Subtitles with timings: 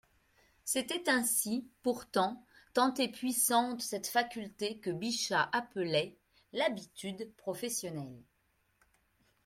[0.65, 6.17] C'était ainsi, pourtant, tant est puissante cette faculté que Bichat appelait:
[6.53, 8.23] «l'habitude professionnelle».